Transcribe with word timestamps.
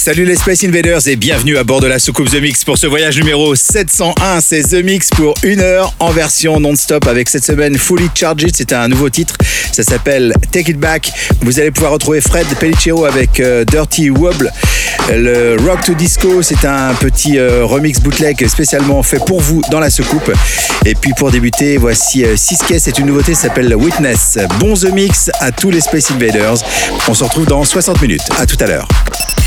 Salut 0.00 0.24
les 0.24 0.36
Space 0.36 0.64
Invaders 0.64 1.08
et 1.08 1.16
bienvenue 1.16 1.58
à 1.58 1.62
bord 1.62 1.82
de 1.82 1.86
la 1.86 1.98
soucoupe 1.98 2.30
The 2.30 2.40
Mix 2.40 2.64
pour 2.64 2.78
ce 2.78 2.86
voyage 2.86 3.18
numéro 3.18 3.54
701. 3.54 4.40
C'est 4.40 4.62
The 4.62 4.82
Mix 4.82 5.10
pour 5.10 5.34
une 5.42 5.60
heure 5.60 5.92
en 5.98 6.10
version 6.10 6.58
non-stop 6.58 7.06
avec 7.06 7.28
cette 7.28 7.44
semaine 7.44 7.76
Fully 7.76 8.08
Charged. 8.14 8.50
C'est 8.56 8.72
un 8.72 8.88
nouveau 8.88 9.10
titre. 9.10 9.34
Ça 9.72 9.82
s'appelle 9.82 10.32
Take 10.52 10.70
It 10.70 10.78
Back. 10.78 11.12
Vous 11.42 11.60
allez 11.60 11.70
pouvoir 11.70 11.92
retrouver 11.92 12.22
Fred 12.22 12.46
Pellicero 12.58 13.04
avec 13.04 13.40
euh, 13.40 13.66
Dirty 13.66 14.08
Wobble. 14.08 14.50
Le 15.10 15.58
Rock 15.66 15.84
to 15.84 15.92
Disco, 15.92 16.40
c'est 16.40 16.64
un 16.64 16.94
petit 16.94 17.38
euh, 17.38 17.66
remix 17.66 18.00
bootleg 18.00 18.48
spécialement 18.48 19.02
fait 19.02 19.22
pour 19.26 19.42
vous 19.42 19.60
dans 19.70 19.80
la 19.80 19.90
soucoupe. 19.90 20.32
Et 20.86 20.94
puis 20.94 21.12
pour 21.12 21.30
débuter, 21.30 21.76
voici 21.76 22.24
euh, 22.24 22.36
Siske. 22.38 22.74
C'est 22.78 22.98
une 22.98 23.04
nouveauté, 23.04 23.34
ça 23.34 23.48
s'appelle 23.48 23.76
Witness. 23.76 24.38
Bon 24.60 24.72
The 24.72 24.94
Mix 24.94 25.30
à 25.40 25.52
tous 25.52 25.70
les 25.70 25.82
Space 25.82 26.10
Invaders. 26.10 26.56
On 27.06 27.12
se 27.12 27.22
retrouve 27.22 27.44
dans 27.44 27.64
60 27.64 28.00
minutes. 28.00 28.22
À 28.38 28.46
tout 28.46 28.56
à 28.60 28.66
l'heure. 28.66 28.88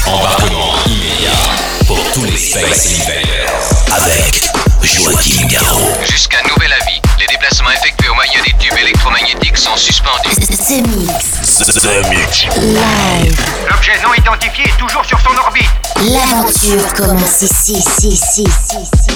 Embarquement 0.06 0.74
immédiat 0.86 1.32
pour 1.88 1.98
tous 2.12 2.26
les 2.26 2.38
Space 2.38 2.88
Invaders 3.02 3.54
avec 3.92 4.50
Joachim 4.82 5.48
Garraud. 5.48 5.94
Jusqu'à 6.10 6.42
nouvel 6.44 6.74
avis, 6.74 7.02
les 7.20 7.26
déplacements 7.28 7.72
effectués 7.72 8.10
au 8.10 8.14
moyen 8.16 8.42
des 8.46 8.52
tubes 8.60 8.78
électromagnétiques 8.78 9.58
sont 9.58 9.78
suspendus. 9.78 10.36
The 10.36 10.86
Mix. 10.88 11.58
The 11.58 12.10
Mix. 12.10 12.46
Live. 12.58 13.46
L'objet 13.70 13.94
non 14.04 14.14
identifié 14.14 14.66
est 14.66 14.78
toujours 14.78 15.06
sur 15.06 15.20
son 15.22 15.38
orbite. 15.38 15.70
L'aventure 16.02 16.94
commence 16.96 17.42
ici, 17.42 17.74
ici, 17.74 18.10
ici, 18.10 18.44
ici, 18.44 18.78
ici. 18.82 19.16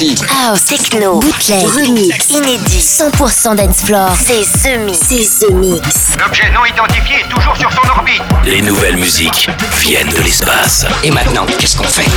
Ici. 0.00 0.16
House, 0.30 0.64
techno, 0.64 1.18
bootleg, 1.18 1.66
remix, 1.66 2.30
inédit, 2.30 2.80
100% 2.80 3.56
dance 3.56 3.82
floor. 3.84 4.10
C'est 4.16 4.42
The 4.62 4.78
Mix. 4.78 4.98
C'est 5.08 5.46
The 5.46 5.50
Mix. 5.50 6.16
L'objet 6.18 6.50
non 6.52 6.64
identifié 6.64 7.20
est 7.20 7.28
toujours 7.28 7.56
sur 7.56 7.70
son 7.72 7.88
orbite. 7.88 8.22
Les 8.44 8.62
nouvelles 8.62 8.96
musiques 8.96 9.48
viennent 9.80 10.08
de 10.10 10.22
l'espace. 10.22 10.86
Et 11.02 11.10
maintenant, 11.10 11.46
qu'est-ce 11.58 11.76
qu'on 11.76 11.84
fait? 11.84 12.08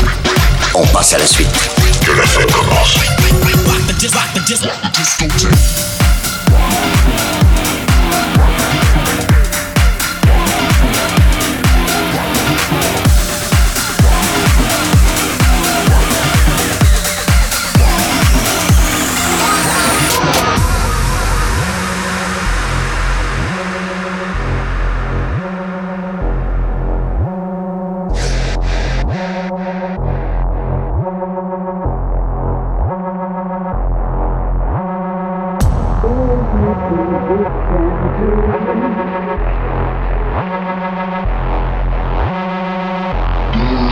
On 0.73 0.85
passe 0.87 1.13
à 1.13 1.17
la 1.17 1.25
suite. 1.25 1.49
Que 2.05 2.11
la 2.11 2.23
fête 2.23 2.51
commence. 2.51 2.97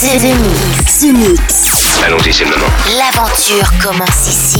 The 0.00 0.32
Mix. 0.34 1.02
Mix. 1.12 2.02
Allons-y, 2.02 2.32
c'est 2.32 2.44
le 2.44 2.50
moment. 2.52 2.72
L'aventure 2.96 3.70
commence 3.82 4.28
ici. 4.28 4.59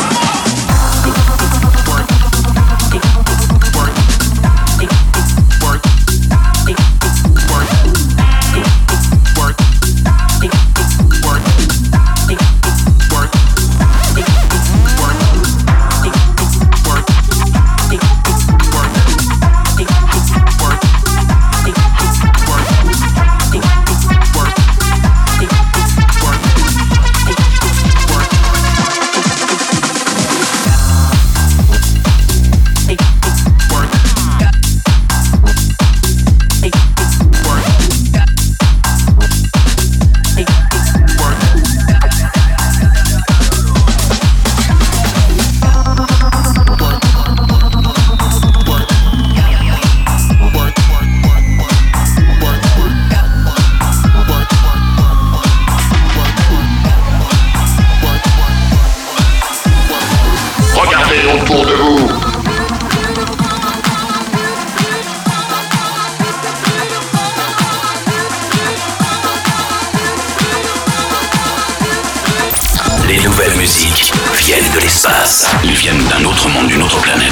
Autour 61.33 61.65
de 61.65 61.73
vous. 61.73 62.09
Les 73.07 73.17
nouvelles 73.19 73.55
musiques 73.55 74.11
viennent 74.35 74.59
de 74.73 74.79
l'espace. 74.79 75.47
Ils 75.63 75.73
viennent 75.73 76.03
d'un 76.05 76.25
autre 76.25 76.49
monde, 76.49 76.67
d'une 76.67 76.83
autre 76.83 76.99
planète. 76.99 77.31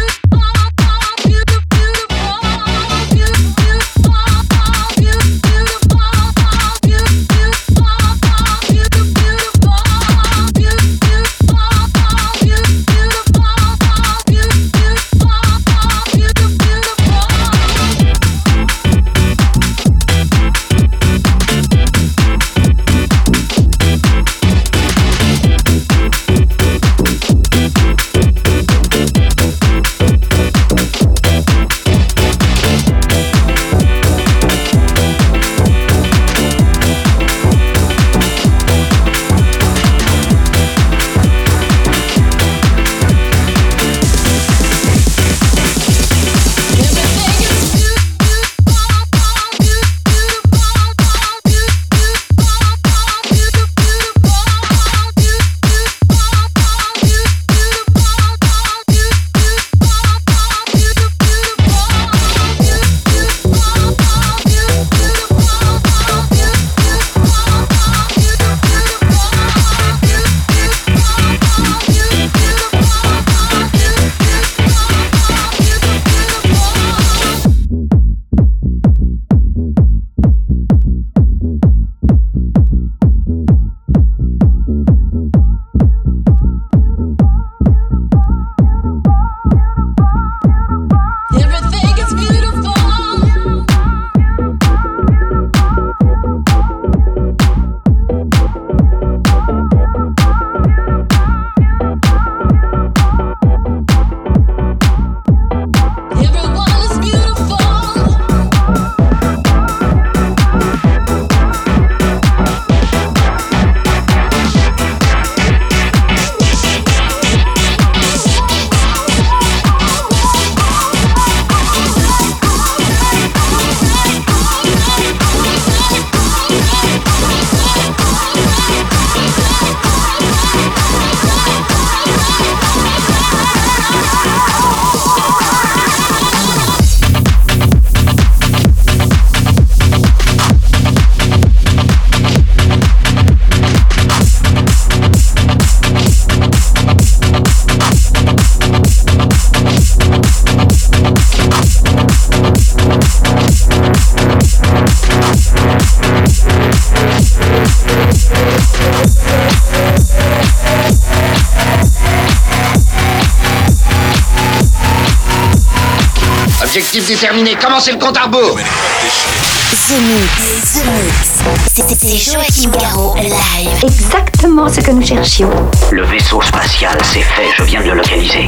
Objectif 167.11 167.29
déterminé, 167.29 167.55
commencez 167.55 167.91
le 167.91 167.97
compte 167.97 168.15
à 168.17 168.23
rebours 168.23 168.57
The 168.57 169.99
Mix, 169.99 170.73
The 170.73 170.85
Mix. 170.85 171.99
C'est 171.99 172.17
Joachim 172.17 172.71
Garraud 172.79 173.15
live. 173.17 173.83
Exactement 173.83 174.69
ce 174.69 174.79
que 174.79 174.91
nous 174.91 175.05
cherchions. 175.05 175.49
Le 175.91 176.05
vaisseau 176.05 176.41
spatial, 176.41 176.97
c'est 177.03 177.21
fait, 177.21 177.49
je 177.57 177.63
viens 177.63 177.81
de 177.81 177.89
le 177.89 177.95
localiser. 177.95 178.47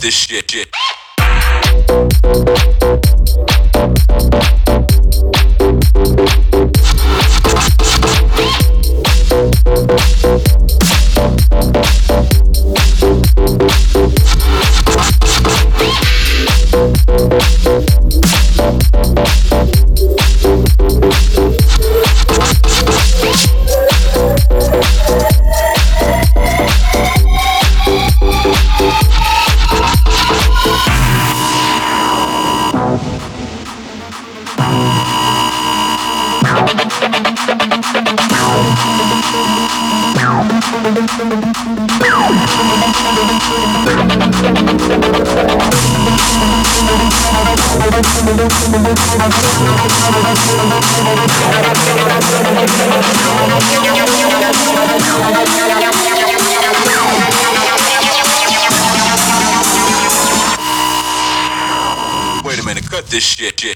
this 0.00 0.14
shit. 0.14 0.50
shit. 0.50 0.68
This 63.16 63.24
shit. 63.24 63.58
shit. 63.58 63.75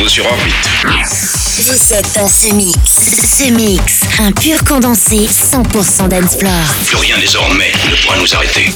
Nous 0.00 0.08
sur 0.08 0.24
orbite. 0.24 0.54
Vous 0.84 1.92
êtes 1.92 2.14
dans 2.14 2.26
ce 2.26 2.54
mix. 2.54 2.78
Ce 2.78 3.50
mix, 3.50 4.00
un 4.18 4.32
pur 4.32 4.64
condensé 4.64 5.26
100% 5.26 6.08
dance 6.08 6.36
floor. 6.38 6.52
Plus 6.86 6.96
rien 6.96 7.18
désormais 7.18 7.70
ne 7.90 7.96
pourra 7.96 8.16
nous 8.16 8.34
arrêter. 8.34 8.70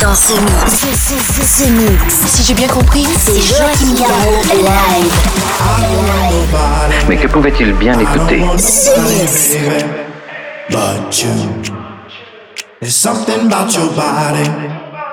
Dans 0.00 0.14
ce 0.14 0.32
mix. 0.32 0.72
Ce, 0.72 0.86
ce, 0.86 1.14
ce, 1.32 1.64
ce 1.64 1.68
mix. 1.68 2.14
Si 2.26 2.42
j'ai 2.42 2.54
bien 2.54 2.68
compris, 2.68 3.06
c'est 3.18 3.40
Joachim 3.40 3.94
Garraud 3.98 4.42
live. 4.54 5.12
Mais 7.08 7.16
que 7.16 7.26
pouvait-il 7.28 7.72
bien 7.74 7.98
écouter? 7.98 8.42
Ce 8.58 8.90
mix. 9.00 9.56
But 10.70 11.22
you, 11.22 11.30
there's 12.80 12.94
something 12.94 13.46
about 13.46 13.74
your 13.74 13.88
body 13.92 14.48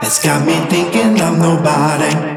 that's 0.01 0.19
got 0.23 0.45
me 0.45 0.53
thinking 0.69 1.19
I'm 1.19 1.39
nobody 1.39 2.36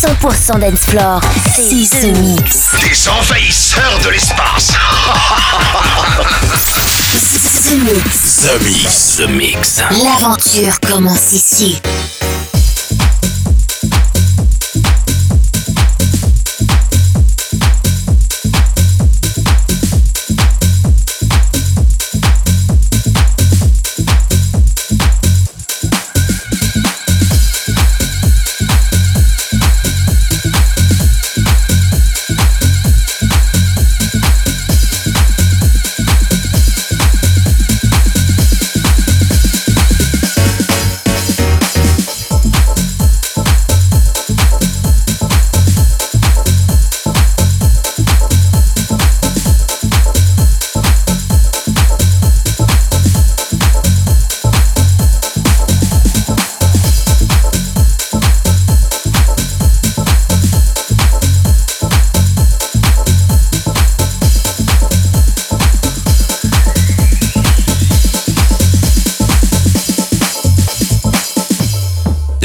100% 0.00 0.60
dance 0.60 0.84
floor. 0.84 1.20
C'est 1.56 1.88
The 1.90 2.16
Mix. 2.18 2.68
Des 2.80 3.08
envahisseurs 3.08 3.98
de 4.04 4.10
l'espace. 4.10 4.68
The 7.64 7.74
Mix. 7.82 8.36
The 8.36 8.62
Mix. 8.62 9.16
The 9.16 9.28
Mix. 9.28 9.82
L'aventure 10.04 10.78
commence 10.86 11.32
ici. 11.32 11.82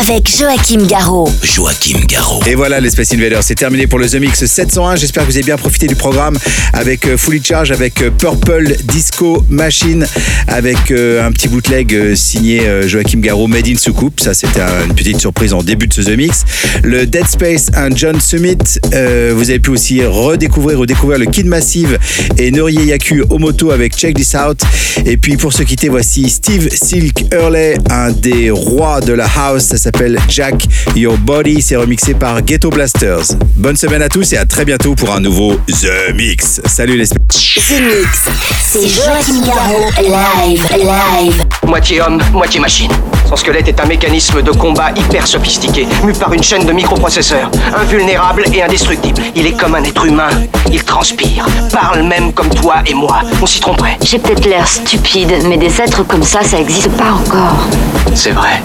Avec 0.00 0.28
Joachim 0.36 0.86
Garraud. 0.86 1.28
Joachim 1.42 1.98
Garraud. 2.08 2.40
Et 2.46 2.54
voilà 2.54 2.80
les 2.80 2.90
Space 2.90 3.12
Invaders, 3.12 3.42
c'est 3.42 3.54
terminé 3.54 3.86
pour 3.86 3.98
le 3.98 4.08
The 4.08 4.14
Mix 4.16 4.44
701. 4.44 4.96
J'espère 4.96 5.24
que 5.24 5.30
vous 5.30 5.36
avez 5.36 5.44
bien 5.44 5.56
profité 5.56 5.86
du 5.86 5.96
programme 5.96 6.36
avec 6.72 7.06
euh, 7.06 7.16
Fully 7.16 7.42
Charge, 7.42 7.72
avec 7.72 8.00
euh, 8.02 8.10
Purple 8.10 8.76
Disco 8.84 9.44
Machine, 9.48 10.06
avec 10.48 10.90
euh, 10.90 11.26
un 11.26 11.32
petit 11.32 11.48
bootleg 11.48 12.14
signé 12.14 12.62
Joachim 12.86 13.18
Garraud, 13.20 13.46
Made 13.48 13.66
in 13.68 13.76
Soucoupe. 13.76 14.20
Ça, 14.20 14.32
c'était 14.34 14.60
un- 14.60 14.84
une 14.86 14.94
petite 14.94 15.20
surprise 15.20 15.34
surprise 15.34 15.52
en 15.54 15.62
début 15.62 15.86
de 15.88 15.92
ce 15.94 16.02
The 16.02 16.16
Mix. 16.16 16.44
Le 16.84 17.06
Dead 17.06 17.26
Space, 17.26 17.70
un 17.74 17.90
John 17.94 18.20
Summit. 18.20 18.58
Euh, 18.92 19.32
vous 19.34 19.48
avez 19.50 19.58
pu 19.58 19.70
aussi 19.70 20.04
redécouvrir 20.04 20.78
ou 20.78 20.86
découvrir 20.86 21.18
le 21.18 21.26
Kid 21.26 21.46
Massive 21.46 21.98
et 22.36 22.50
Norie 22.52 22.74
Yaku 22.74 23.24
Omoto 23.30 23.70
avec 23.72 23.96
Check 23.96 24.14
This 24.14 24.34
Out. 24.34 24.60
Et 25.06 25.16
puis 25.16 25.36
pour 25.36 25.52
se 25.52 25.62
quitter, 25.64 25.88
voici 25.88 26.28
Steve 26.28 26.68
Silk 26.72 27.24
Hurley, 27.32 27.78
un 27.90 28.12
des 28.12 28.50
rois 28.50 29.00
de 29.00 29.12
la 29.14 29.26
house. 29.36 29.63
Ça 29.64 29.78
s'appelle 29.78 30.18
Jack 30.28 30.66
Your 30.94 31.16
Body. 31.16 31.62
C'est 31.62 31.76
remixé 31.76 32.14
par 32.14 32.42
Ghetto 32.42 32.68
Blasters. 32.70 33.24
Bonne 33.56 33.76
semaine 33.76 34.02
à 34.02 34.08
tous 34.08 34.32
et 34.34 34.36
à 34.36 34.44
très 34.44 34.64
bientôt 34.64 34.94
pour 34.94 35.12
un 35.14 35.20
nouveau 35.20 35.54
The 35.66 36.14
Mix. 36.14 36.60
Salut 36.66 36.96
les 36.98 37.06
The 37.06 37.16
Mix, 37.18 38.28
c'est 38.60 38.86
Joachim 38.86 39.40
Garraud, 39.46 39.90
live, 40.02 40.66
live. 40.76 41.44
Moitié 41.66 42.02
homme, 42.02 42.20
moitié 42.32 42.60
machine. 42.60 42.90
Son 43.28 43.36
squelette 43.36 43.68
est 43.68 43.80
un 43.80 43.86
mécanisme 43.86 44.42
de 44.42 44.50
combat 44.50 44.90
hyper 44.94 45.26
sophistiqué, 45.26 45.86
mu 46.04 46.12
par 46.12 46.32
une 46.34 46.42
chaîne 46.42 46.66
de 46.66 46.72
microprocesseurs, 46.72 47.50
invulnérable 47.74 48.44
et 48.52 48.62
indestructible. 48.62 49.22
Il 49.34 49.46
est 49.46 49.56
comme 49.58 49.74
un 49.74 49.82
être 49.82 50.04
humain, 50.04 50.28
il 50.70 50.84
transpire, 50.84 51.46
parle 51.72 52.02
même 52.02 52.32
comme 52.32 52.50
toi 52.50 52.82
et 52.86 52.92
moi. 52.94 53.22
On 53.40 53.46
s'y 53.46 53.60
tromperait. 53.60 53.96
J'ai 54.02 54.18
peut-être 54.18 54.44
l'air 54.44 54.68
stupide, 54.68 55.32
mais 55.48 55.56
des 55.56 55.80
êtres 55.80 56.02
comme 56.06 56.22
ça, 56.22 56.42
ça 56.42 56.58
existe 56.58 56.90
pas 56.90 57.12
encore. 57.12 57.66
C'est 58.14 58.32
vrai. 58.32 58.60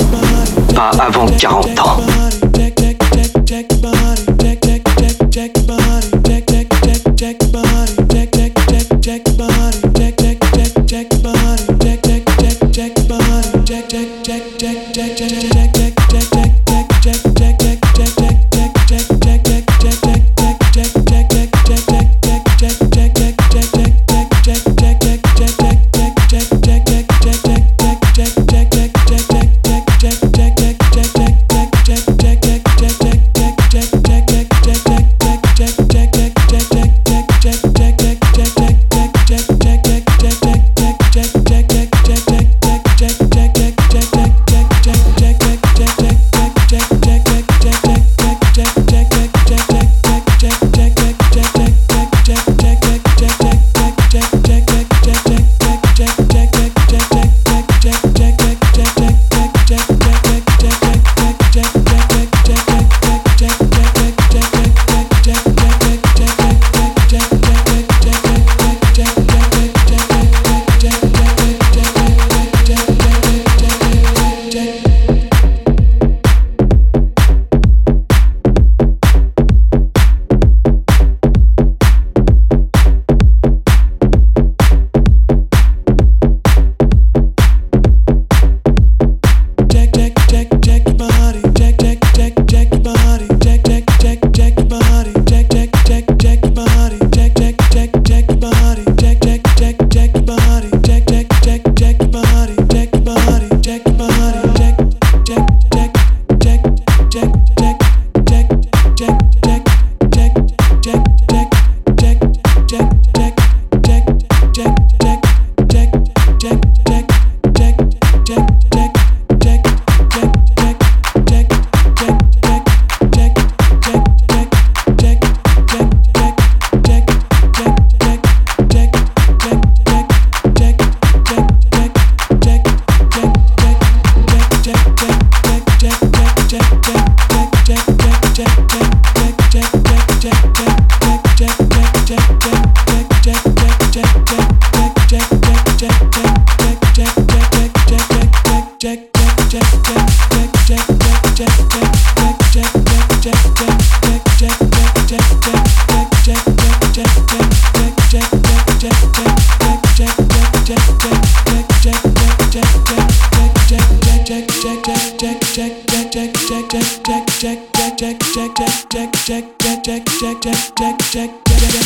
Avant 0.82 1.26
40 1.26 1.80
ans. 1.82 1.98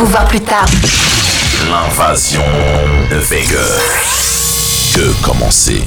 vous 0.00 0.06
voir 0.06 0.24
plus 0.24 0.40
tard. 0.40 0.64
L'invasion 1.70 2.42
de 3.10 3.16
Vegas. 3.16 4.94
Que 4.94 5.12
commencer? 5.22 5.82